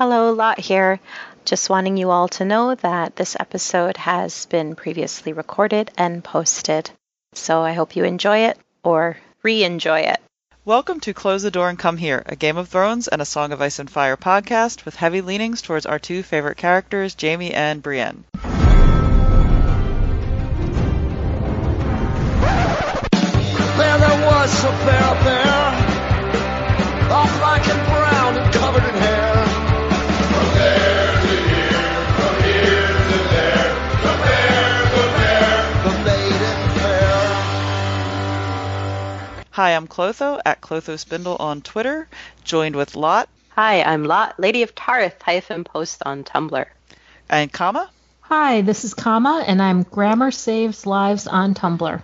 [0.00, 0.98] Hello, Lot here.
[1.44, 6.90] Just wanting you all to know that this episode has been previously recorded and posted.
[7.34, 10.18] So I hope you enjoy it or re enjoy it.
[10.64, 13.52] Welcome to Close the Door and Come Here, a Game of Thrones and a Song
[13.52, 17.82] of Ice and Fire podcast with heavy leanings towards our two favorite characters, Jaime and
[17.82, 18.24] Brienne.
[23.76, 25.39] There, there was a bear there,
[39.50, 42.08] Hi, I'm Clotho at Clotho Spindle on Twitter,
[42.44, 46.64] joined with Lot Hi, I'm Lot, Lady of Tarth hyphen post on Tumblr.
[47.28, 47.90] and Kama,
[48.22, 52.02] Hi, this is Kama, and I'm Grammar Saves Lives on Tumblr.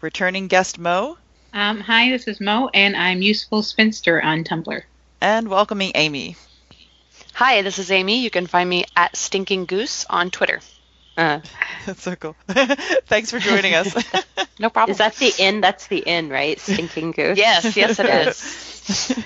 [0.00, 1.16] returning guest Mo,
[1.52, 4.82] Um, hi, this is Mo, and I'm Useful Spinster on Tumblr.
[5.20, 6.36] and welcoming Amy.
[7.34, 8.20] Hi, this is Amy.
[8.22, 10.60] You can find me at Stinking Goose on Twitter.
[11.18, 11.40] Uh,
[11.84, 12.36] That's so cool.
[12.48, 13.94] Thanks for joining us.
[14.60, 14.90] No problem.
[14.90, 15.60] is that the inn?
[15.60, 16.58] That's the inn, right?
[16.58, 17.38] Stinking Goose.
[17.38, 19.06] Yes, yes, it is.
[19.06, 19.24] Did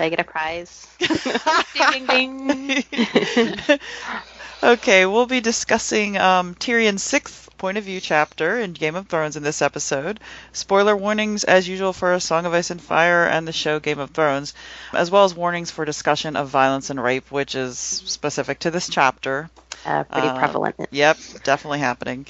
[0.00, 0.88] I get a prize?
[0.98, 3.78] ding, ding, ding.
[4.60, 9.36] okay, we'll be discussing um, Tyrion's sixth point of view chapter in Game of Thrones
[9.36, 10.18] in this episode.
[10.52, 14.00] Spoiler warnings, as usual, for A Song of Ice and Fire and the show Game
[14.00, 14.52] of Thrones,
[14.92, 18.88] as well as warnings for discussion of violence and rape, which is specific to this
[18.88, 19.48] chapter.
[19.84, 20.76] Uh, pretty Uh, prevalent.
[20.90, 22.26] Yep, definitely happening.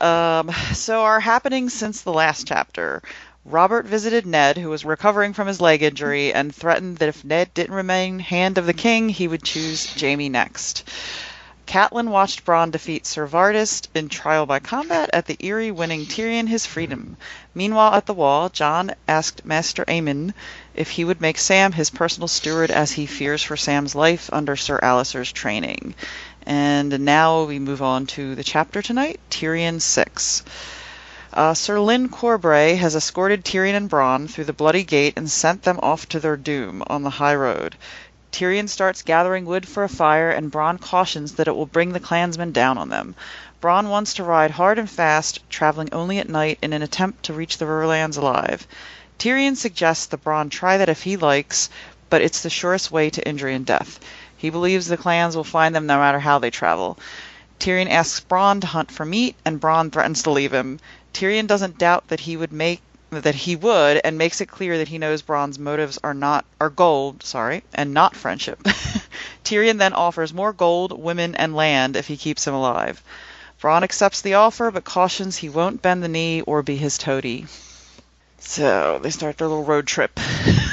[0.00, 3.02] Um, so, our happenings since the last chapter.
[3.44, 7.52] Robert visited Ned, who was recovering from his leg injury, and threatened that if Ned
[7.54, 10.88] didn't remain Hand of the King, he would choose Jaime next.
[11.66, 16.48] Catelyn watched Bronn defeat Sir Vardis in trial by combat at the Eyrie, winning Tyrion
[16.48, 17.16] his freedom.
[17.54, 20.34] Meanwhile, at the wall, Jon asked Master Aemon
[20.74, 24.56] if he would make Sam his personal steward as he fears for Sam's life under
[24.56, 25.94] Sir Alliser's training.
[26.50, 30.42] And now we move on to the chapter tonight, Tyrion 6.
[31.32, 35.62] Uh, Sir Lyn Corbray has escorted Tyrion and Bronn through the Bloody Gate and sent
[35.62, 37.76] them off to their doom on the high road.
[38.32, 42.00] Tyrion starts gathering wood for a fire, and Bronn cautions that it will bring the
[42.00, 43.14] clansmen down on them.
[43.62, 47.32] Bronn wants to ride hard and fast, traveling only at night in an attempt to
[47.32, 48.66] reach the Riverlands alive.
[49.20, 51.70] Tyrion suggests that Bronn try that if he likes,
[52.08, 54.00] but it's the surest way to injury and death.
[54.40, 56.98] He believes the clans will find them no matter how they travel.
[57.58, 60.80] Tyrion asks Bronn to hunt for meat, and Bronn threatens to leave him.
[61.12, 62.80] Tyrion doesn't doubt that he would make
[63.10, 66.70] that he would, and makes it clear that he knows Bronn's motives are not are
[66.70, 68.62] gold, sorry, and not friendship.
[69.44, 73.02] Tyrion then offers more gold, women, and land if he keeps him alive.
[73.60, 77.44] Bronn accepts the offer, but cautions he won't bend the knee or be his toady.
[78.38, 80.18] So they start their little road trip.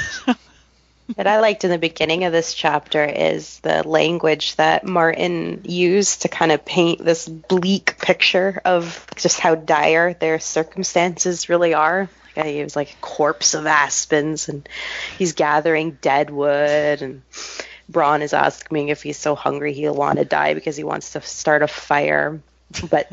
[1.14, 6.22] What I liked in the beginning of this chapter is the language that Martin used
[6.22, 12.10] to kind of paint this bleak picture of just how dire their circumstances really are.
[12.36, 14.68] Like, He was like a corpse of aspens, and
[15.16, 17.22] he's gathering dead wood, and
[17.90, 21.22] Bronn is asking if he's so hungry he'll want to die because he wants to
[21.22, 22.40] start a fire.
[22.90, 23.10] But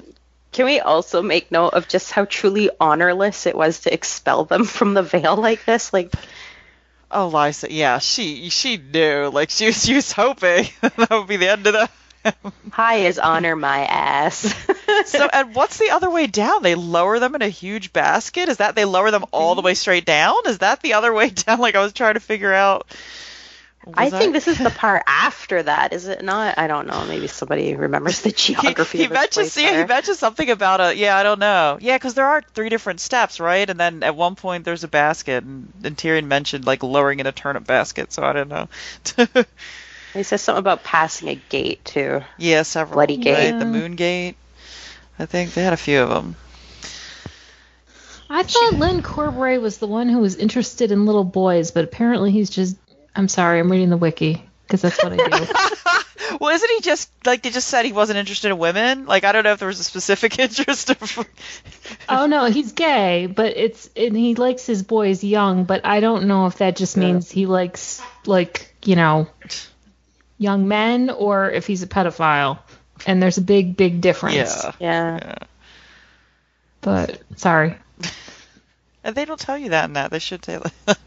[0.52, 4.66] can we also make note of just how truly honorless it was to expel them
[4.66, 5.94] from the Vale like this?
[5.94, 6.14] Like,
[7.12, 9.30] Oh, Lysa, yeah, she she knew.
[9.32, 11.90] Like she was, she was hoping that would be the end of the.
[12.72, 14.54] high is honor my ass.
[15.06, 16.64] so, and what's the other way down?
[16.64, 18.50] They lower them in a huge basket.
[18.50, 19.68] Is that they lower them all the mm-hmm.
[19.68, 20.36] way straight down?
[20.48, 21.60] Is that the other way down?
[21.60, 22.88] Like I was trying to figure out.
[23.94, 26.58] I think that- this is the part after that, is it not?
[26.58, 27.06] I don't know.
[27.06, 28.98] Maybe somebody remembers the He, geography.
[29.00, 31.78] he of this mentions place yeah, he mentions something about a yeah I don't know
[31.80, 34.88] yeah because there are three different steps right and then at one point there's a
[34.88, 38.68] basket and, and Tyrion mentioned like lowering in a turnip basket so I don't know
[40.14, 42.22] He says something about passing a gate too.
[42.38, 43.52] yeah several Bloody Gate.
[43.52, 43.60] right?
[43.60, 44.36] the Moon Gate
[45.20, 46.36] I think they had a few of them
[48.30, 52.32] I thought Lyn Corbray was the one who was interested in little boys, but apparently
[52.32, 52.76] he's just.
[53.16, 56.38] I'm sorry, I'm reading the wiki because that's what I do.
[56.40, 59.32] well isn't he just like they just said he wasn't interested in women like I
[59.32, 61.28] don't know if there was a specific interest of
[62.10, 66.28] oh no, he's gay, but it's and he likes his boys young, but I don't
[66.28, 69.28] know if that just means he likes like you know
[70.38, 72.60] young men or if he's a pedophile.
[73.06, 74.36] And there's a big, big difference.
[74.36, 75.20] yeah Yeah.
[75.22, 75.36] yeah
[76.82, 77.76] But sorry.
[79.04, 80.98] and they don't tell you that in that they should tell that.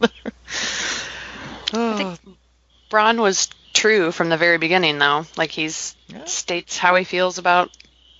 [1.72, 2.38] Oh, think
[2.90, 5.26] Bronn was true from the very beginning, though.
[5.36, 6.24] Like he's Yeah.
[6.24, 7.70] states how he feels about,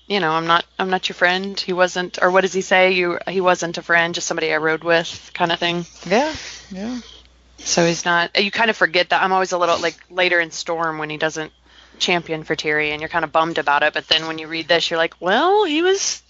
[0.06, 1.58] you know, I'm not, I'm not your friend.
[1.58, 2.92] He wasn't, or what does he say?
[2.92, 5.86] You, he wasn't a friend, just somebody I rode with, kind of thing.
[6.06, 6.34] yeah
[6.70, 7.00] yeah
[7.58, 8.40] So he's not.
[8.40, 9.22] You kind of forget that.
[9.22, 11.52] I'm always a little like later in Storm when he doesn't
[11.98, 12.92] champion for Tyrion.
[12.92, 15.14] And you're kind of bummed about it, but then when you read this, you're like,
[15.20, 16.22] well, he was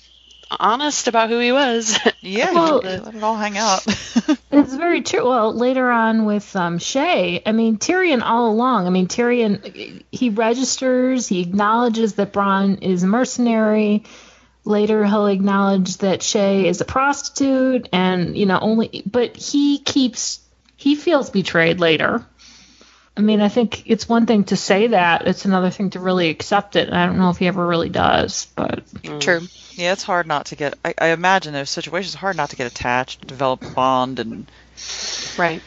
[0.50, 1.98] honest about who he was.
[2.20, 3.84] Yeah, Well- let it all hang out.
[4.50, 5.28] It's very true.
[5.28, 8.86] Well, later on with um, Shae, I mean Tyrion all along.
[8.86, 14.04] I mean Tyrion, he registers, he acknowledges that Bronn is a mercenary.
[14.64, 19.02] Later, he'll acknowledge that Shae is a prostitute, and you know only.
[19.06, 20.40] But he keeps
[20.76, 22.26] he feels betrayed later.
[23.18, 26.28] I mean, I think it's one thing to say that; it's another thing to really
[26.28, 26.86] accept it.
[26.86, 29.20] And I don't know if he ever really does, but mm.
[29.20, 29.48] True.
[29.74, 30.78] yeah, it's hard not to get.
[30.84, 34.46] I, I imagine those situations it's hard not to get attached, develop a bond, and
[35.36, 35.62] Right.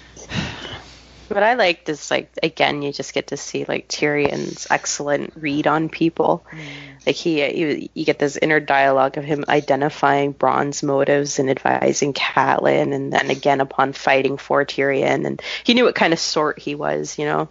[1.32, 5.66] What I liked is like again, you just get to see like Tyrion's excellent read
[5.68, 6.46] on people.
[6.52, 6.60] Mm.
[7.06, 12.14] Like he, you, you get this inner dialogue of him identifying Bronn's motives and advising
[12.14, 16.60] Catelyn, and then again upon fighting for Tyrion, and he knew what kind of sort
[16.60, 17.18] he was.
[17.18, 17.50] You know,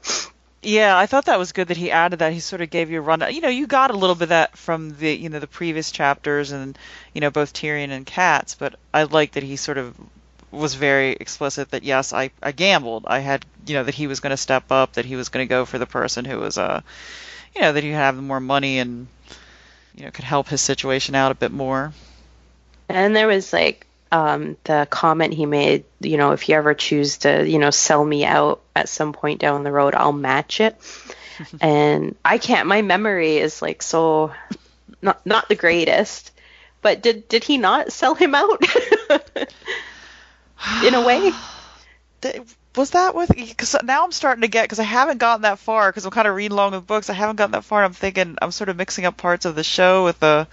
[0.63, 2.35] Yeah, I thought that was good that he added that.
[2.35, 3.25] He sort of gave you a run.
[3.33, 5.91] You know, you got a little bit of that from the you know the previous
[5.91, 6.79] chapters and
[7.15, 9.97] you know both Tyrion and Katz, but I like that he sort of
[10.51, 13.05] was very explicit that yes, I I gambled.
[13.07, 15.47] I had you know that he was going to step up, that he was going
[15.47, 16.81] to go for the person who was uh
[17.55, 19.07] you know that he have more money and
[19.95, 21.93] you know could help his situation out a bit more.
[22.89, 27.19] And there was like um, the comment he made, you know, if you ever choose
[27.19, 30.77] to, you know, sell me out at some point down the road, I'll match it.
[31.61, 32.67] and I can't.
[32.67, 34.33] My memory is like so
[35.03, 36.33] not not the greatest.
[36.83, 38.63] But did did he not sell him out?
[40.85, 41.33] In a way,
[42.77, 43.35] Was that with?
[43.35, 46.29] Because now I'm starting to get because I haven't gotten that far because I'm kind
[46.29, 47.11] of reading along with books.
[47.11, 47.83] I haven't gotten that far.
[47.83, 50.47] and I'm thinking I'm sort of mixing up parts of the show with the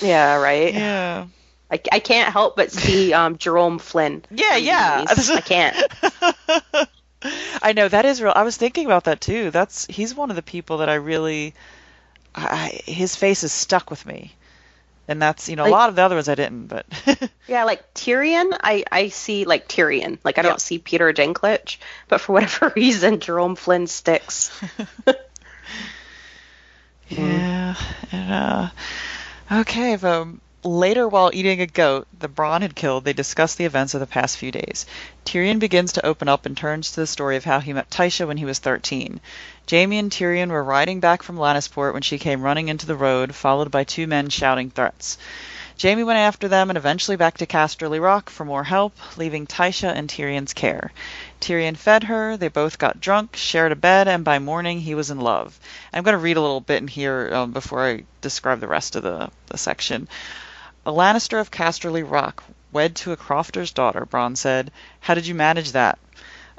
[0.00, 0.72] yeah, right.
[0.72, 1.26] yeah.
[1.70, 4.24] I, I can't help but see um, Jerome Flynn.
[4.30, 5.04] Yeah, yeah.
[5.10, 5.76] I can't.
[7.62, 8.32] I know that is real.
[8.34, 9.50] I was thinking about that too.
[9.50, 11.54] That's he's one of the people that I really,
[12.34, 14.34] I, his face is stuck with me,
[15.08, 16.86] and that's you know a lot of the other ones I didn't, but
[17.48, 20.18] Yeah, like Tyrion, I, I see like Tyrion.
[20.24, 20.50] Like I Yeah.
[20.50, 21.78] don't see Peter Dinklage,
[22.08, 24.50] but for whatever reason, Jerome Flynn sticks.
[27.08, 27.74] yeah.
[28.10, 28.68] And, uh,
[29.50, 30.28] okay, but
[30.64, 34.06] later while eating a goat the Bronn had killed, they discuss the events of the
[34.06, 34.86] past few days.
[35.24, 38.26] Tyrion begins to open up and turns to the story of how he met Tysha
[38.26, 39.20] when he was 13.
[39.68, 43.34] Jaime and Tyrion were riding back from Lannisport when she came running into the road,
[43.34, 45.18] followed by two men shouting threats.
[45.80, 49.96] Jaime went after them and eventually back to Casterly Rock for more help, leaving Tysha
[49.96, 50.92] in Tyrion's care.
[51.40, 55.10] Tyrion fed her, they both got drunk, shared a bed, and by morning he was
[55.10, 55.58] in love.
[55.92, 58.94] I'm going to read a little bit in here um, before I describe the rest
[58.94, 60.06] of the, the section.
[60.84, 62.42] A Lannister of Casterly Rock,
[62.72, 64.72] wed to a crofter's daughter, Bronn said.
[64.98, 65.96] How did you manage that?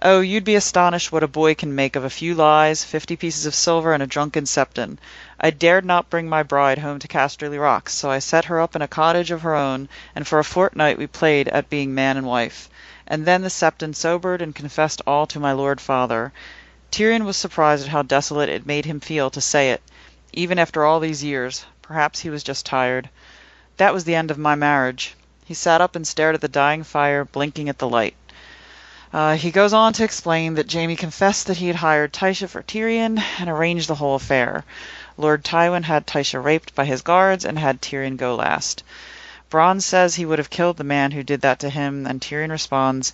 [0.02, 3.46] Oh, you'd be astonished what a boy can make of a few lies, fifty pieces
[3.46, 4.98] of silver, and a drunken septon.
[5.42, 8.78] I dared not bring my bride home to Casterly Rocks, so I set her up
[8.78, 12.16] in a cottage of her own, and for a fortnight we played at being man
[12.16, 12.70] and wife.
[13.06, 16.32] And then the septon sobered and confessed all to my lord father.
[16.92, 19.82] Tyrion was surprised at how desolate it made him feel to say it,
[20.32, 21.66] even after all these years.
[21.82, 23.10] Perhaps he was just tired.
[23.78, 25.16] That was the end of my marriage.
[25.46, 28.16] He sat up and stared at the dying fire, blinking at the light.
[29.12, 32.64] Uh, he goes on to explain that Jaime confessed that he had hired Tysha for
[32.64, 34.64] Tyrion and arranged the whole affair.
[35.18, 38.84] Lord Tywin had Tysha raped by his guards and had Tyrion go last.
[39.52, 42.50] Bronn says he would have killed the man who did that to him, and Tyrion
[42.50, 43.14] responds,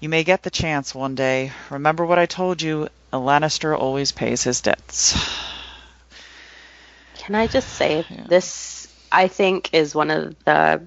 [0.00, 1.52] You may get the chance one day.
[1.70, 5.16] Remember what I told you, a Lannister always pays his debts.
[7.18, 8.85] Can I just say this?
[9.10, 10.82] I think is one of the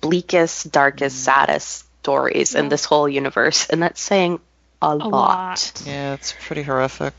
[0.00, 1.24] bleakest, darkest, Mm.
[1.24, 4.40] saddest stories in this whole universe, and that's saying
[4.80, 5.10] a, lot.
[5.10, 5.82] lot.
[5.84, 7.14] Yeah, it's pretty horrific.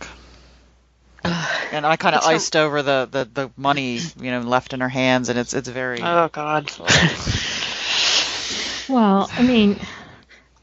[1.24, 4.74] and I kind of It's a- iced over the, the, the money, you know, left
[4.74, 6.02] in her hands, and it's it's very.
[6.02, 6.72] Oh God.
[8.90, 9.80] Well, I mean,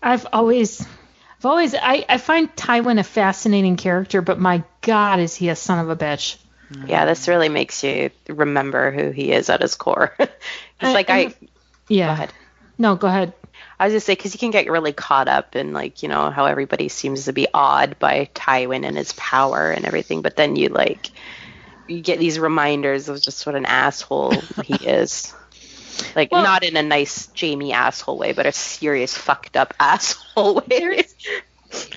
[0.02, 5.32] I've always, I've always, I, I find Tywin a fascinating character, but my God, is
[5.36, 6.36] he a son of a bitch?
[6.72, 6.88] Mm-hmm.
[6.88, 10.14] Yeah, this really makes you remember who he is at his core.
[10.18, 10.32] it's
[10.80, 11.18] And- like I.
[11.18, 11.34] and-
[11.88, 12.06] Yeah.
[12.08, 12.32] Go ahead.
[12.78, 13.32] No, go ahead.
[13.78, 16.30] I was just say because you can get really caught up in like you know
[16.30, 20.56] how everybody seems to be awed by Tywin and his power and everything, but then
[20.56, 21.10] you like
[21.86, 24.32] you get these reminders of just what an asshole
[24.64, 25.32] he is.
[26.14, 30.56] Like Well- not in a nice Jaime asshole way, but a serious fucked up asshole
[30.56, 30.62] way.
[30.68, 31.14] There's-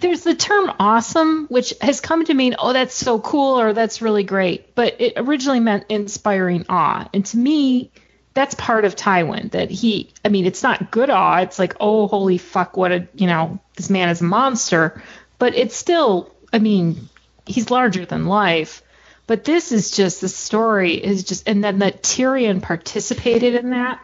[0.02, 4.02] There's the term awesome, which has come to mean, oh, that's so cool or that's
[4.02, 4.76] really great.
[4.76, 7.08] But it originally meant inspiring awe.
[7.14, 7.92] And to me,
[8.34, 11.40] that's part of Tywin that he, I mean, it's not good awe.
[11.42, 15.02] It's like, oh, holy fuck, what a, you know, this man is a monster.
[15.38, 16.34] but it's still.
[16.52, 17.10] I mean,
[17.46, 18.82] he's larger than life.
[19.28, 24.00] But this is just the story is just, and then that Tyrion participated in that.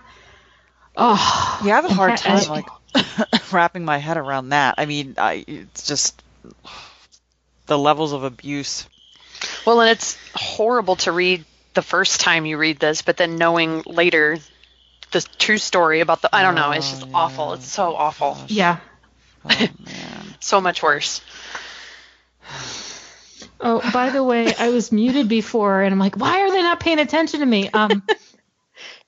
[0.98, 2.66] Oh, Yeah, I have a hard time I- like
[3.52, 4.76] wrapping my head around that.
[4.78, 6.22] I mean, I it's just
[7.68, 8.88] the levels of abuse.
[9.66, 13.84] Well, and it's horrible to read the first time you read this, but then knowing
[13.86, 14.38] later
[15.12, 17.54] the true story about the I don't know, it's just Oh, awful.
[17.54, 18.38] It's so awful.
[18.48, 18.78] yeah.
[19.46, 19.68] Oh man.
[20.40, 21.22] So much worse.
[23.60, 26.80] Oh, by the way, I was muted before, and I'm like, why are they not
[26.80, 27.70] paying attention to me?
[27.70, 28.04] Um,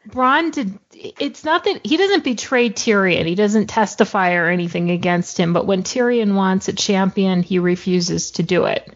[0.07, 0.77] Bronn did.
[0.93, 3.25] It's not that he doesn't betray Tyrion.
[3.25, 5.53] He doesn't testify or anything against him.
[5.53, 8.91] But when Tyrion wants a champion, he refuses to do it.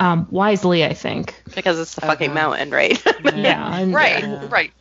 [0.00, 1.34] Um, wisely, I think.
[1.54, 2.34] Because it's the fucking Uh-huh.
[2.50, 3.02] mountain, right?
[3.34, 3.76] Yeah.
[3.78, 4.46] and- Right, Yeah.
[4.50, 4.72] right.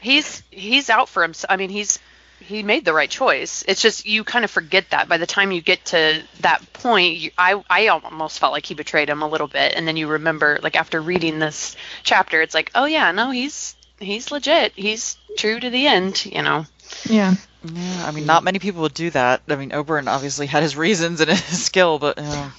[0.00, 1.50] He's he's out for himself.
[1.52, 1.98] I mean, he's
[2.40, 3.64] he made the right choice.
[3.68, 7.16] It's just you kind of forget that by the time you get to that point.
[7.18, 10.08] You, I I almost felt like he betrayed him a little bit, and then you
[10.08, 14.72] remember, like after reading this chapter, it's like, oh yeah, no, he's he's legit.
[14.74, 16.26] He's true to the end.
[16.26, 16.66] You know.
[17.04, 17.34] Yeah.
[17.64, 19.42] Yeah, I mean, not many people would do that.
[19.48, 22.50] I mean, Oberyn obviously had his reasons and his skill, but uh,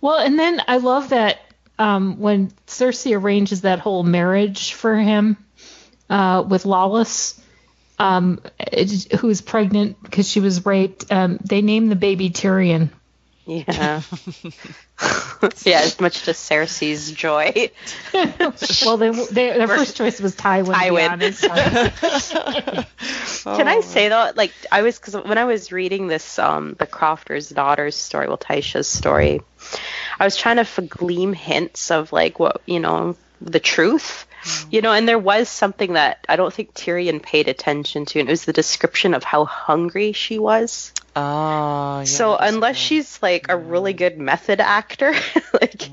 [0.00, 1.40] Well, and then I love that
[1.78, 5.36] um, when Cersei arranges that whole marriage for him
[6.08, 7.38] uh, with Lollys,
[7.98, 8.40] um,
[9.18, 11.10] who's pregnant because she was raped.
[11.12, 12.90] Um, they name the baby Tyrion.
[13.50, 14.02] Yeah.
[15.64, 17.72] yeah, as much to Cersei's joy.
[18.84, 20.72] well, they, they, their first choice was Tywin.
[20.72, 21.10] Tywin.
[21.10, 23.44] To be honest.
[23.44, 26.86] Can I say though, like I was because when I was reading this, um, the
[26.86, 29.40] Crofter's daughter's story, well, Tysha's story,
[30.20, 34.28] I was trying to f- glean hints of like what you know the truth,
[34.70, 38.28] you know, and there was something that I don't think Tyrion paid attention to, and
[38.28, 40.92] it was the description of how hungry she was.
[41.16, 45.12] oh, yeah, so unless she's like a really good method actor,
[45.52, 45.90] like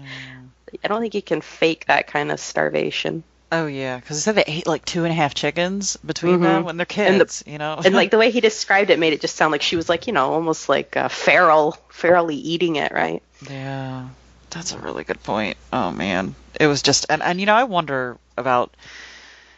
[0.84, 3.24] I don't think you can fake that kind of starvation.
[3.52, 6.44] oh yeah, because they said they ate like two and a half chickens between Mhm.
[6.44, 7.80] them when they're And the- kids, you know.
[7.84, 10.08] and like the way he described it made it just sound like she was like
[10.08, 14.10] you know almost like uh, feral ferally eating it right Yeah,
[14.50, 15.58] that's a really good point.
[15.74, 18.76] Oh man, it was just and and you know I wonder about.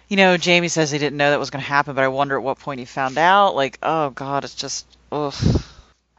[0.07, 2.35] You know, Jaime says he didn't know that was going to happen, but I wonder
[2.35, 3.55] at what point he found out.
[3.55, 5.35] Like, oh god, it's just, ugh.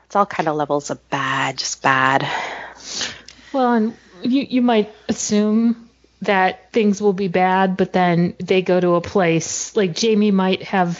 [0.04, 2.24] it's all kind of levels of bad just bad
[3.52, 5.88] well, and you you might assume
[6.22, 10.62] that things will be bad, but then they go to a place like Jaime might
[10.62, 10.98] have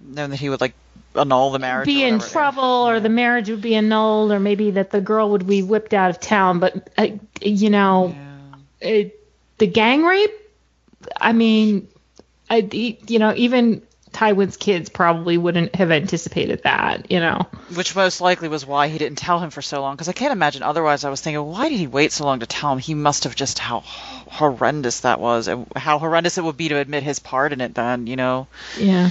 [0.00, 0.74] Knowing that he would like
[1.14, 1.86] annul the marriage.
[1.86, 5.46] be in trouble or the marriage would be annulled or maybe that the girl would
[5.46, 7.08] be whipped out of town but uh,
[7.40, 8.14] you know
[8.80, 8.88] Yeah.
[8.88, 9.20] it,
[9.58, 10.32] the gang rape
[11.20, 11.88] i mean
[12.50, 12.68] I,
[13.06, 13.82] you know even
[14.12, 18.96] tywin's kids probably wouldn't have anticipated that you know Which most likely was why he
[18.96, 19.96] didn't tell him for so long.
[19.96, 21.04] Because I can't imagine otherwise.
[21.04, 22.78] I was thinking, why did he wait so long to tell him?
[22.78, 26.78] He must have just how horrendous that was, and how horrendous it would be to
[26.78, 27.74] admit his part in it.
[27.74, 28.46] Then, you know.
[28.78, 29.10] yeah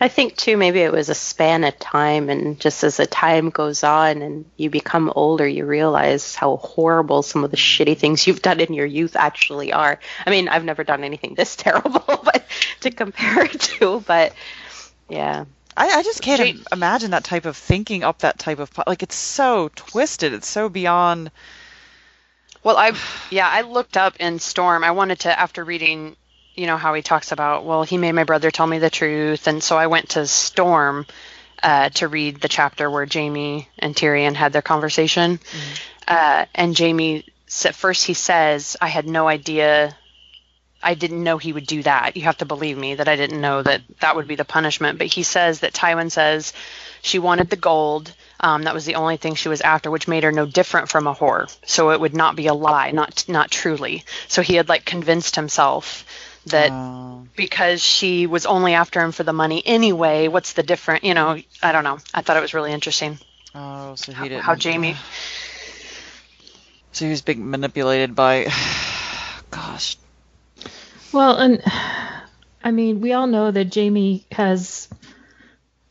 [0.00, 3.50] i think too maybe it was a span of time and just as the time
[3.50, 8.26] goes on and you become older you realize how horrible some of the shitty things
[8.26, 12.02] you've done in your youth actually are i mean i've never done anything this terrible
[12.24, 12.44] but
[12.80, 14.32] to compare it to but
[15.08, 15.44] yeah
[15.76, 18.70] I, I just can't Ja- im- imagine that type of thinking up that type of
[18.86, 20.32] like it's so twisted.
[20.34, 21.30] It's so beyond.
[22.62, 22.92] Well, I
[23.30, 24.84] yeah, I looked up in Storm.
[24.84, 26.16] I wanted to after reading,
[26.60, 29.46] you know, how he talks about, well, he made my brother tell me the truth,
[29.46, 31.06] and so I went to Storm
[31.62, 35.40] uh, to read the chapter where Jaime and Tyrion had their conversation,
[36.06, 37.24] uh, and Jaime
[37.64, 39.96] at first he says, I had no idea.
[40.82, 42.16] I didn't know he would do that.
[42.16, 44.98] You have to believe me that I didn't know that that would be the punishment.
[44.98, 46.52] But he says that Tywin says
[47.02, 48.12] she wanted the gold.
[48.38, 51.06] Um, that was the only thing she was after, which made her no different from
[51.06, 51.54] a whore.
[51.66, 54.04] So it would not be a lie, not not truly.
[54.28, 56.04] So he had like convinced himself
[56.46, 57.26] that Oh.
[57.36, 60.28] because she was only after him for the money anyway.
[60.28, 61.04] What's the different?
[61.04, 61.98] You know, I don't know.
[62.14, 63.18] I thought it was really interesting
[63.54, 64.42] oh, so he how, didn't.
[64.42, 64.96] how Jaime.
[66.92, 68.46] So he was being manipulated by.
[69.50, 69.96] Gosh.
[71.12, 71.62] well and
[72.64, 74.88] i mean we all know that jaime has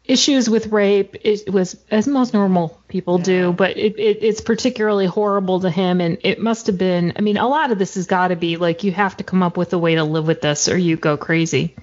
[0.09, 5.05] issues with rape it was as most normal people do but it, it, it's particularly
[5.05, 8.07] horrible to him and it must have been i mean a lot of this has
[8.07, 10.41] got to be like you have to come up with a way to live with
[10.41, 11.75] this or you go crazy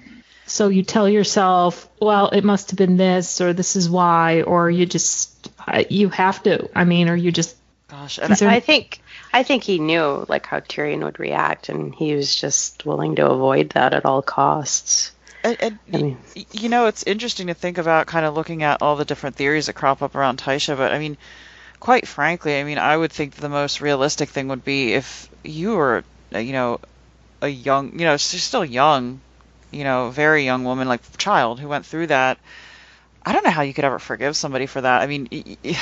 [0.45, 4.69] so you tell yourself well it must have been this or this is why or
[4.69, 5.49] you just
[5.89, 7.55] you have to i mean or you just
[7.87, 8.19] Gosh.
[8.21, 9.01] And are- I think
[9.33, 13.29] I think he knew like how Tyrion would react, and he was just willing to
[13.29, 15.11] avoid that at all costs.
[15.47, 16.17] And, and I mean-
[16.51, 19.67] you know, it's interesting to think about kind of looking at all the different theories
[19.67, 21.17] that crop up around Tysha, but I mean,
[21.79, 25.75] quite frankly, I mean, I would think the most realistic thing would be if you
[25.75, 26.79] were, uh, you know,
[27.41, 29.21] a young, you know, she's still young,
[29.71, 32.37] you know, very young woman, like child who went through that.
[33.25, 35.01] I don't know how you could ever forgive somebody for that.
[35.01, 35.27] I mean,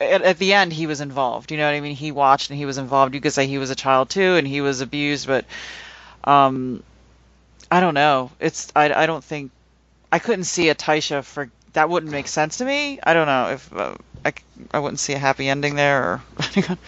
[0.00, 1.50] at, at the end, he was involved.
[1.50, 1.94] You know what I mean?
[1.94, 3.14] He watched and he was involved.
[3.14, 5.44] You could say he was a child too, and he was abused, but
[6.24, 6.82] um,
[7.70, 8.30] I don't know.
[8.40, 9.50] It's I, I don't think
[10.12, 12.98] I couldn't see a Tysha for that wouldn't make sense to me.
[13.02, 13.94] I don't know if uh,
[14.24, 14.36] I, c-
[14.72, 16.02] I wouldn't see a happy ending there.
[16.04, 16.22] Or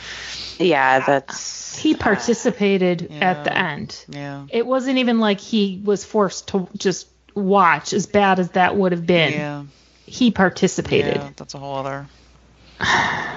[0.59, 4.05] Yeah, that's He participated at the end.
[4.09, 8.77] yeah, It wasn't even like he was forced to just watch, as bad as that
[8.77, 9.33] would have been.
[9.33, 9.65] yeah,
[10.07, 11.17] He participated.
[11.17, 11.31] yeah.
[11.37, 12.07] That's a whole other.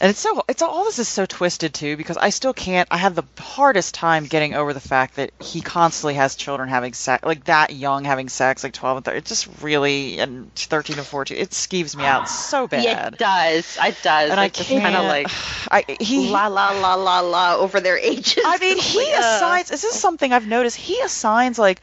[0.00, 2.96] And it's so it's all this is so twisted too because I still can't I
[2.96, 7.24] have the hardest time getting over the fact that he constantly has children having sex
[7.24, 11.06] like that young having sex like 12 and 13 it just really and 13 and
[11.06, 13.78] 14 it skeeves me out so bad yeah, it does.
[13.80, 14.30] It does.
[14.30, 15.28] and I just can't kind of like
[15.70, 18.42] I he la la la la la over their ages.
[18.44, 19.20] I mean, he Ugh.
[19.20, 19.68] assigns.
[19.68, 20.76] This is something I've noticed.
[20.76, 21.80] He assigns like,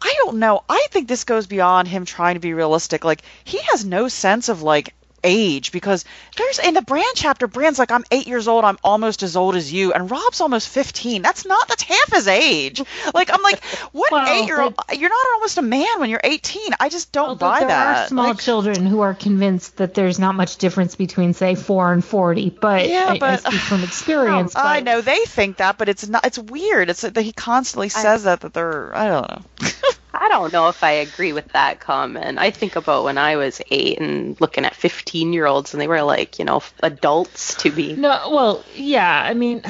[0.00, 0.64] I don't know.
[0.68, 3.04] I think this goes beyond him trying to be realistic.
[3.04, 6.04] Like he has no sense of like age because
[6.36, 7.46] there's in the Bran chapter.
[7.46, 8.64] Bran's like, I'm eight years old.
[8.64, 11.22] I'm almost as old as you, and Robb's almost fifteen.
[11.22, 11.68] That's not.
[11.68, 12.82] That's half his age.
[13.14, 13.62] Like I'm like,
[13.92, 14.74] what Well, eight year old?
[14.96, 16.72] You're not almost a man when you're 18.
[16.80, 18.04] I just don't buy there that.
[18.04, 21.92] are small Like, children who are convinced that there's not much difference between, say, four
[21.92, 22.50] and forty.
[22.50, 24.56] But Yeah, I, I but- speak from experience.
[24.56, 26.26] I but- know they think that, but it's not.
[26.26, 26.90] It's weird.
[26.90, 28.96] It's that he constantly says that that they're.
[28.96, 29.42] I don't know.
[30.20, 32.38] I don't know if I agree with that comment.
[32.38, 35.88] I think about when I was eight and looking at 15 year olds and they
[35.88, 37.94] were like, you know, adults to be.
[37.94, 39.22] No, well, yeah.
[39.24, 39.62] I mean,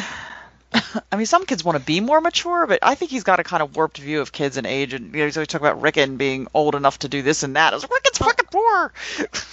[1.11, 3.45] I mean, some kids want to be more mature, but I think he's got a
[3.45, 4.93] kind of warped view of kids and age.
[4.95, 7.57] And you know, he's always talking about Rickon being old enough to do this and
[7.57, 7.73] that.
[7.73, 8.93] I was like, Rickon's fucking poor.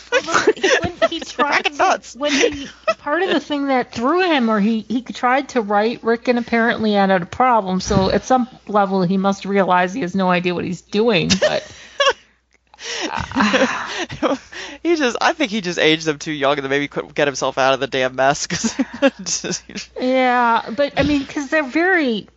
[0.10, 2.16] when he tried fucking to, nuts.
[2.16, 2.68] when he
[2.98, 6.94] part of the thing that threw him or he he tried to write Rickon apparently
[6.94, 10.66] had a problem so at some level he must realize he has no idea what
[10.66, 11.70] he's doing but
[14.84, 17.28] he just, I think he just aged them too young, and then maybe couldn't get
[17.28, 18.48] himself out of the damn mess.
[20.00, 22.28] Yeah but i mean because they're very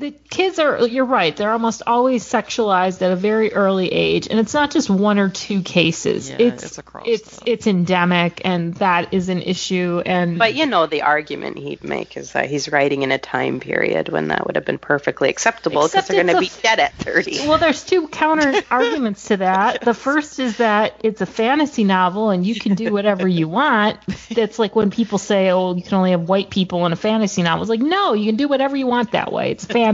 [0.00, 4.38] the kids are you're right they're almost always sexualized at a very early age and
[4.40, 8.40] it's not just one or two cases Yeah, it's it's across it's the- it's endemic
[8.44, 12.48] and that is an issue and But you know, the argument he'd make is that
[12.48, 16.24] he's writing in a time period when that would have been perfectly acceptable because they're
[16.24, 17.46] going to be dead at 30.
[17.46, 19.82] Well, there's two counter arguments to that.
[19.82, 23.98] The first is that it's a fantasy novel and you can do whatever you want.
[24.34, 27.42] That's like when people say, "Oh, you can only have white people in a fantasy
[27.42, 29.50] novel." It's like, no, you can do whatever you want that way.
[29.50, 29.89] It's fantasy.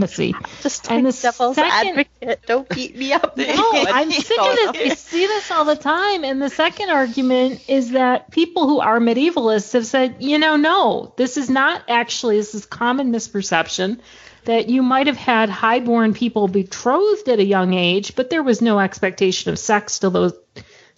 [0.61, 2.45] Just and the devil's second- advocate.
[2.45, 3.37] Don't beat me up.
[3.37, 4.83] No, I'm sick of this.
[4.83, 6.23] We see this all the time.
[6.23, 11.13] And the second argument is that people who are medievalists have said, you know, no,
[11.17, 13.99] this is not actually, this is common misperception
[14.45, 18.61] that you might have had highborn people betrothed at a young age, but there was
[18.61, 20.33] no expectation of sex till those,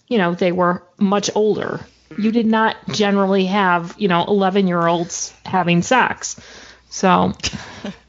[0.06, 1.80] you know, they were much older.
[2.16, 6.40] You did not generally have, you know, 11 year olds having sex.
[6.90, 7.32] So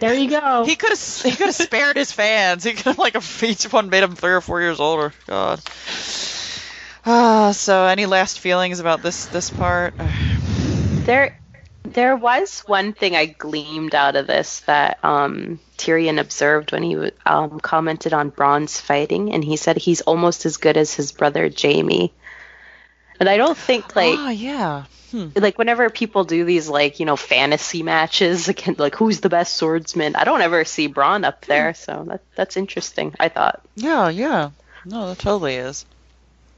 [0.00, 0.64] there you go.
[0.64, 2.64] he could have, he could have spared his fans.
[2.64, 5.12] He could have like a, each one made him three or four years older.
[5.26, 5.60] God.
[7.06, 9.94] Ah, so any last feelings about this this part?
[11.04, 11.36] There,
[11.82, 17.10] there was one thing I gleamed out of this that um, Tyrion observed when he
[17.26, 21.50] um, commented on Bronn's fighting, and he said he's almost as good as his brother
[21.54, 22.10] Jaime.
[23.20, 24.84] And I don't think like Ah, yeah.
[25.36, 29.54] like whenever people do these like you know fantasy matches again like who's the best
[29.54, 34.08] swordsman i don't ever see bronn up there so that, that's interesting i thought Yeah,
[34.08, 34.50] yeah.
[34.84, 35.86] No, that totally is.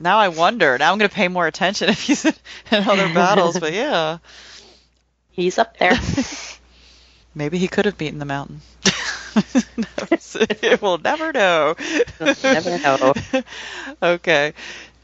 [0.01, 0.77] Now I wonder.
[0.79, 2.35] Now I'm going to pay more attention if he's in
[2.73, 3.59] other battles.
[3.61, 4.19] But yeah,
[5.31, 5.93] he's up there
[7.37, 8.63] maybe he could have beaten the mountain.
[10.81, 11.77] we'll never know.
[12.43, 13.13] never know
[14.03, 14.55] okay.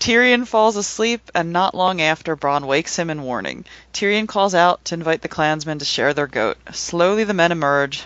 [0.03, 3.65] Tyrion falls asleep, and not long after, Bronn wakes him in warning.
[3.93, 6.59] Tyrion calls out to invite the clansmen to share their goat.
[6.73, 8.03] Slowly the men emerge.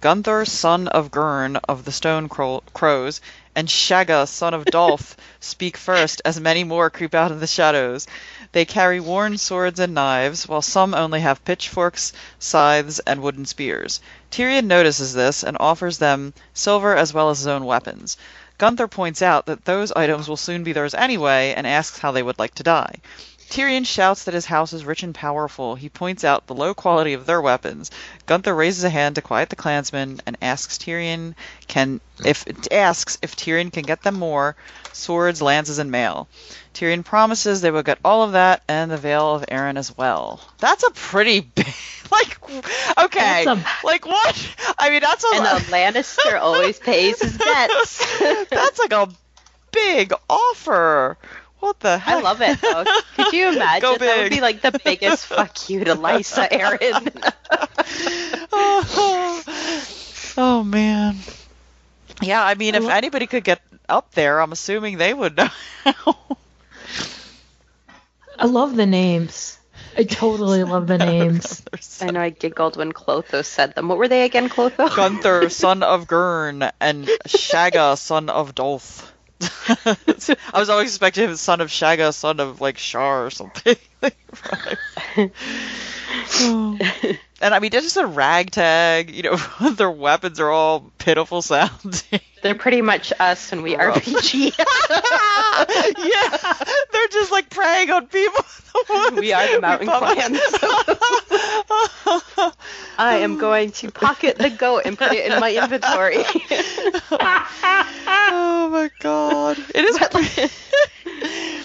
[0.00, 3.20] Gunthor, son of Gurn of the Stone Crows,
[3.54, 8.06] and Shagga, son of Dolph, speak first, as many more creep out of the shadows.
[8.52, 14.00] They carry worn swords and knives, while some only have pitchforks, scythes, and wooden spears.
[14.30, 18.16] Tyrion notices this and offers them silver as well as his own weapons.
[18.58, 22.22] Gunthor points out that those items will soon be theirs anyway and asks how they
[22.22, 22.96] would like to die.
[23.50, 25.74] Tyrion shouts that his house is rich and powerful.
[25.74, 27.90] He points out the low quality of their weapons.
[28.26, 31.34] Gunthor raises a hand to quiet the clansmen and asks Tyrion
[31.68, 34.56] can if asks if Tyrion can get them more
[34.92, 36.28] swords, lances, and mail.
[36.74, 40.40] Tyrion promises they will get all of that and the Vale of Arryn as well.
[40.58, 41.72] That's a pretty big
[42.10, 42.38] like
[42.98, 43.44] okay.
[43.46, 44.56] A- like what?
[44.78, 48.20] I mean that's a And a Lannister always pays his debts.
[48.50, 49.08] that's like a
[49.70, 51.18] big offer.
[51.64, 52.16] What the heck?
[52.16, 52.84] I love it though.
[53.16, 53.80] Could you imagine?
[53.80, 57.32] Go That would be like the biggest fuck you to Lysa Arryn.
[60.36, 61.16] oh man.
[62.20, 65.48] Yeah, I mean, if anybody could get up there, I'm assuming they would know.
[68.38, 69.58] I love the names.
[69.96, 71.62] I totally love the names.
[72.02, 73.88] I know I giggled when Clotho said them.
[73.88, 74.88] What were they again, Clotho?
[74.88, 79.13] Gunthor, son of Gurn, and Shagga, son of Dolph.
[79.42, 83.76] I was always expecting him son of Shagga, son of like Shar or something.
[87.44, 89.10] And I mean, they're just a ragtag.
[89.10, 89.36] You know,
[89.72, 92.20] their weapons are all pitiful sounding.
[92.42, 94.02] They're pretty much us when we Rough.
[94.02, 94.56] RPG.
[95.98, 96.54] yeah,
[96.92, 98.44] they're just like preying on people.
[99.16, 100.40] We are the mountain clans.
[102.98, 106.16] I am going to pocket the goat and put it in my inventory.
[108.06, 109.98] oh my god, it is.
[109.98, 110.52] pretty-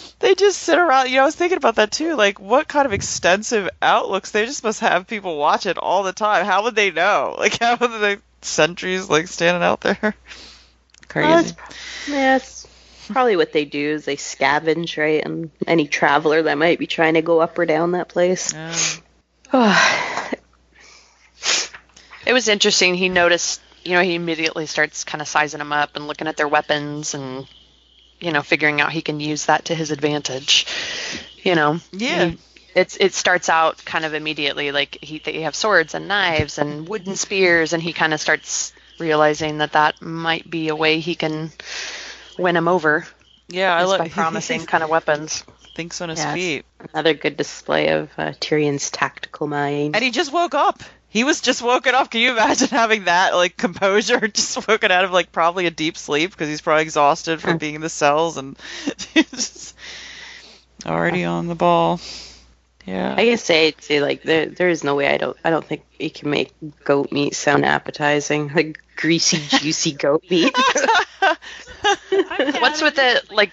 [0.20, 1.10] they just sit around.
[1.10, 2.16] You know, I was thinking about that too.
[2.16, 4.32] Like, what kind of extensive outlooks?
[4.32, 6.46] They just must have people watch it all the time.
[6.46, 7.36] How would they know?
[7.40, 9.98] Like, how would the sentries like standing out there?
[10.02, 10.14] Well,
[11.08, 11.50] Crazy.
[11.50, 11.54] it's-
[12.08, 12.68] yeah, it's
[13.08, 15.24] probably what they do is they scavenge, right?
[15.26, 18.54] And any traveler that might be trying to go up or down that place.
[18.54, 18.76] Yeah.
[22.30, 22.94] It was interesting.
[22.94, 26.38] He noticed, you know, he immediately starts kind of sizing them up and looking at
[26.38, 27.48] their weapons and,
[28.20, 30.68] you know, figuring out he can use that to his advantage.
[31.44, 32.26] You know, Yeah.
[32.28, 32.38] He-
[32.76, 36.88] it's it starts out kind of immediately like he they have swords and knives and
[36.88, 41.16] wooden spears, and he kind of starts realizing that that might be a way he
[41.16, 41.52] can
[42.38, 43.08] win him over
[43.48, 45.44] Yeah, I is like promising kind of weapons.
[45.76, 46.34] Thinks on his Yes.
[46.36, 49.96] feet, Another good display of uh, Tyrion's tactical mind.
[49.96, 50.84] and he just woke up.
[51.10, 52.12] He was just woken up.
[52.12, 55.98] Can you imagine having that like composure, just woken out of like probably a deep
[55.98, 58.58] sleep because he's probably exhausted from being in the cells and
[59.14, 59.76] just
[60.86, 62.00] already on the ball.
[62.86, 63.14] Yeah.
[63.16, 65.84] I can say too, like there, there is no way I don't, I don't think
[66.00, 70.56] you can make goat meat sound appetizing, like greasy, juicy goat meat.
[72.10, 73.52] What's with the like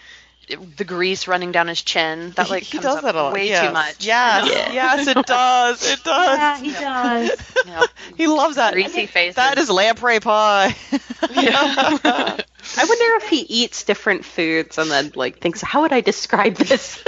[0.76, 2.30] the grease running down his chin?
[2.36, 3.32] That like he comes does up that a lot.
[3.32, 3.66] way yes.
[3.66, 4.04] too much.
[4.06, 4.72] Yes, Yeah.
[4.96, 5.92] yes, it does.
[5.92, 6.38] It does.
[6.38, 7.42] Yeah, he does.
[7.66, 8.72] You He loves that.
[8.72, 9.34] greasy face.
[9.34, 10.74] That is lamprey pie.
[11.22, 16.54] I wonder if he eats different foods and then like thinks, how would I describe
[16.56, 17.02] this?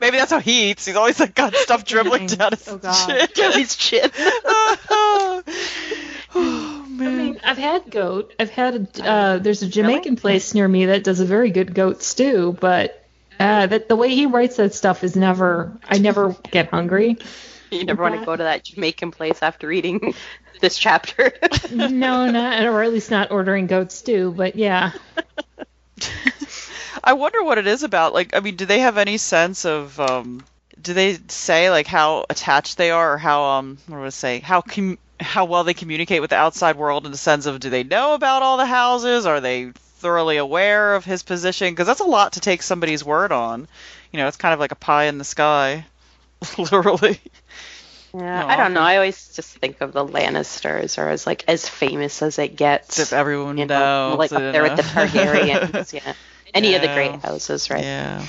[0.00, 0.86] Maybe that's how he eats.
[0.86, 3.06] He's always like got stuff dribbling down his Oh, God.
[3.06, 3.28] chin.
[3.34, 4.10] Down his chin.
[7.44, 7.56] Oh I man.
[7.56, 8.34] mean, I've had goat.
[8.38, 12.02] I've had uh, there's a Jamaican place near me that does a very good goat
[12.02, 13.04] stew, but
[13.38, 15.78] uh, that the way he writes that stuff is never.
[15.88, 17.18] I never get hungry.
[17.70, 20.14] You never want to go to that Jamaican place after reading
[20.60, 21.32] this chapter.
[21.72, 24.32] No, not or at least not ordering goat stew.
[24.36, 24.92] But yeah,
[27.02, 28.14] I wonder what it is about.
[28.14, 29.98] Like, I mean, do they have any sense of?
[30.00, 30.44] um
[30.80, 34.38] Do they say like how attached they are, or how um what do I say?
[34.40, 37.70] How com- how well they communicate with the outside world in the sense of do
[37.70, 39.26] they know about all the houses?
[39.26, 41.72] Are they thoroughly aware of his position?
[41.72, 43.68] Because that's a lot to take somebody's word on.
[44.12, 45.86] You know, it's kind of like a pie in the sky,
[46.58, 47.20] literally.
[48.14, 48.80] Yeah, No, I don't know.
[48.80, 52.98] I always just think of the Lannisters are as like as famous as it gets.
[52.98, 55.06] If everyone you know, knows, like up there with the know.
[55.06, 55.92] Targaryens.
[56.06, 56.14] yeah,
[56.54, 57.84] any of the great houses, right?
[57.84, 58.24] Yeah.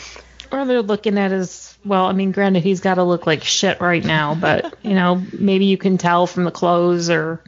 [0.51, 1.77] Or they're looking at his.
[1.86, 5.23] Well, I mean, granted, he's got to look like shit right now, but you know,
[5.31, 7.41] maybe you can tell from the clothes or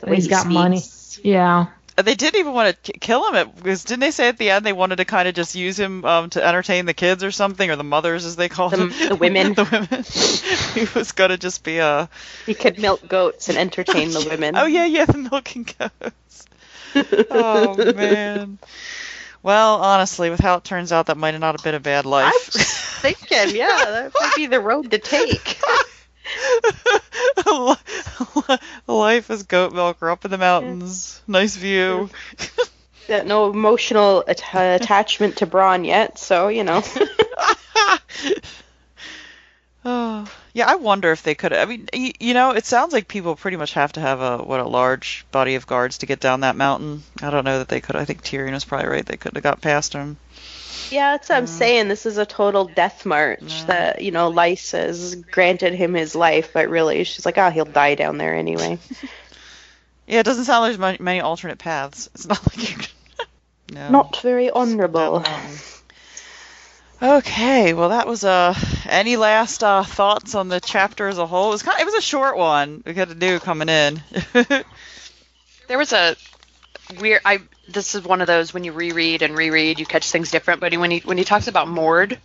[0.00, 0.80] The way he's he got money.
[1.22, 1.66] Yeah.
[1.96, 4.50] Uh, They didn't even want to kill him at, because didn't they say at the
[4.50, 7.30] end they wanted to kind of just use him um, to entertain the kids or
[7.30, 9.52] something, or the mothers as they call them, the women.
[9.54, 10.04] the women.
[10.88, 12.08] he was gonna just be a.
[12.46, 14.56] He could milk goats and entertain the women.
[14.56, 16.46] Oh yeah, yeah, the milking goats.
[17.30, 18.58] oh man.
[19.42, 22.50] Well, honestly, with how it turns out, that might not have been a bad life.
[22.54, 25.58] I'm thinking, yeah, that might be the road to take.
[28.86, 31.20] life as goat milker up in the mountains.
[31.26, 32.08] Nice view.
[33.08, 36.82] Got no emotional at- attachment to Bronn yet, so you know.
[40.54, 41.52] Yeah, I wonder if they could.
[41.54, 44.38] I mean, y- you know, it sounds like people pretty much have to have a
[44.38, 47.02] what a large body of guards to get down that mountain.
[47.22, 47.96] I don't know that they could.
[47.96, 49.06] I think Tyrion was probably right.
[49.06, 50.18] They couldn't have got past him.
[50.90, 51.88] Yeah, that's what I'm saying.
[51.88, 56.52] This is a total death march that, you know, Lysa has granted him his life,
[56.52, 58.78] but really she's like, oh, he'll die down there anyway.
[60.06, 62.10] Yeah, it doesn't sound like there's many alternate paths.
[62.14, 62.86] It's not like you can.
[63.72, 63.88] no.
[63.88, 65.24] Not very honorable.
[67.02, 68.54] Okay, well that was uh
[68.88, 71.48] any last uh thoughts on the chapter as a whole?
[71.48, 72.82] It was kind of, it was a short one.
[72.86, 74.02] We got to do coming in.
[75.68, 76.16] There was a
[76.88, 77.22] weird.
[77.24, 80.60] I this is one of those when you reread and reread, you catch things different.
[80.60, 82.20] But when he when he talks about Mord,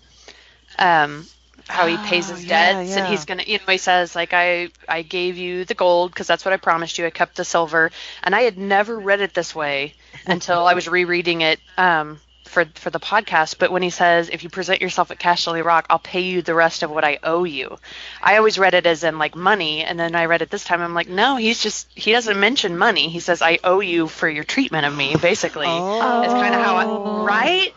[0.78, 1.30] um,
[1.68, 2.98] how he pays his Oh, yeah, debts yeah.
[2.98, 6.28] and he's gonna, you know, he says like I I gave you the gold because
[6.28, 7.06] that's what I promised you.
[7.06, 7.92] I kept the silver,
[8.24, 9.96] and I had never read it this way
[10.28, 11.60] until I was rereading it.
[11.78, 15.64] Um, for, for the podcast, but when he says, if you present yourself at Casterly
[15.64, 17.78] Rock, I'll pay you the rest of what I owe you.
[18.22, 20.82] I always read it as in like money, and then I read it this time.
[20.82, 23.10] I'm like, no, he's just he doesn't mention money.
[23.10, 25.68] He says, I owe you for your treatment of me, basically.
[25.68, 26.22] Oh.
[26.22, 27.74] It's kind of how I right.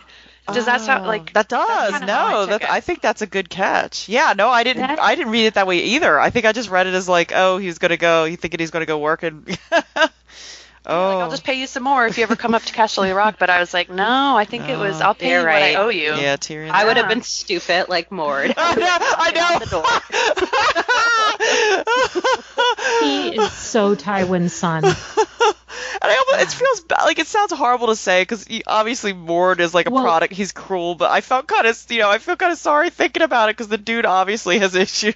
[0.52, 1.08] Does that sound oh.
[1.08, 2.68] like that does kinda I no that.
[2.68, 4.08] I think that's a good catch.
[4.08, 6.18] Yeah, no, I didn't That- I didn't read it that way either.
[6.18, 8.24] I think I just read it as like, oh, he's gonna go.
[8.24, 9.46] He thinking he's gonna go work and.
[10.86, 11.30] oh, like, I'll oh.
[11.30, 13.36] just pay you some more if you ever come up to Castle Rock?
[13.38, 15.06] But I was like, no, I think it was No.
[15.06, 15.74] I'll pay You're right.
[15.74, 16.14] what I owe you.
[16.14, 16.70] yeah, Tyrion.
[16.70, 18.54] I would have been stupid like Mord.
[18.56, 18.98] I know.
[19.18, 19.86] I know.
[23.00, 24.84] He is so Tywin's son.
[26.02, 27.04] And I almost, it feels bad.
[27.04, 30.32] Like it sounds horrible to say because obviously Mord is like a Well- product.
[30.32, 33.22] He's cruel, but I felt kind of, you know, I feel kind of sorry thinking
[33.22, 35.14] about it because the dude obviously has issues.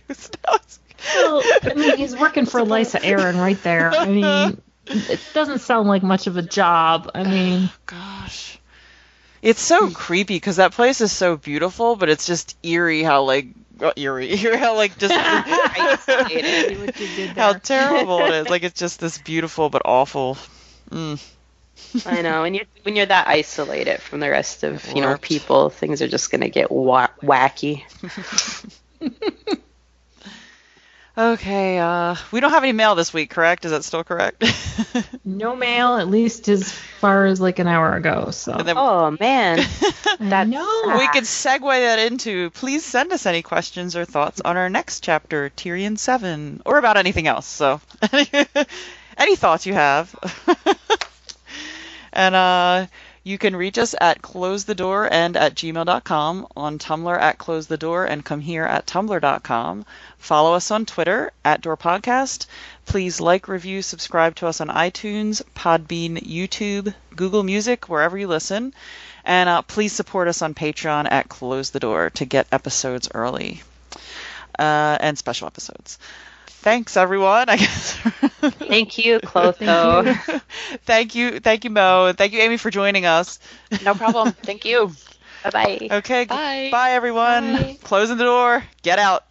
[1.14, 3.90] Well, I mean, he's working for Lysa Arryn right there.
[3.90, 7.11] I mean, it doesn't sound like much of a job.
[7.14, 8.59] I mean, Gosh,
[9.42, 13.49] it's so creepy because that place is so beautiful, but it's just eerie how like
[13.81, 16.79] uh, eerie, eerie how like just Isolated.
[16.79, 18.49] what you did how terrible it is.
[18.49, 20.38] Like it's just this beautiful but awful.
[20.90, 21.23] Mm.
[22.07, 22.42] I know.
[22.42, 26.09] When you're when you're that isolated from the rest of you know people, things are
[26.09, 27.83] just gonna get wa- wacky.
[31.16, 33.64] Okay, uh, we don't have any mail this week, correct?
[33.64, 34.42] Is that still correct?
[35.27, 38.31] No mail, at least as far as like an hour ago.
[38.31, 39.57] So then- Oh man,
[40.20, 40.96] that's no.
[40.98, 45.03] we could segue that into please send us any questions or thoughts on our next
[45.03, 47.46] chapter, Tyrion 7, or about anything else.
[47.46, 47.81] So,
[49.16, 50.14] any thoughts you have.
[52.12, 52.87] and uh,
[53.24, 58.06] you can reach us at closethedoor the door and at gmail.com, on Tumblr at closethedoor
[58.08, 59.87] and come here at tumblr.com.
[60.18, 62.44] Follow us on Twitter at Door Podcast.
[62.84, 68.74] Please like, review, subscribe to us on iTunes, Podbean, YouTube, Google Music, wherever you listen.
[69.24, 73.62] And uh, please support us on Patreon at Close the Door to get episodes early
[74.58, 75.98] uh, and special episodes.
[76.64, 77.48] Thanks, everyone.
[77.50, 77.96] I guess.
[78.68, 80.05] thank you, Clotho.
[80.05, 80.42] Thank
[80.85, 83.38] thank you, thank you, Mo, thank you, Amy, for joining us.
[83.81, 84.33] No problem.
[84.44, 84.92] Thank you.
[85.44, 85.92] Bye bye.
[85.92, 86.70] Okay, Bye.
[86.70, 87.53] bye, everyone.
[87.53, 87.79] Bye.
[87.85, 88.64] Closing the door.
[88.83, 89.24] Get out.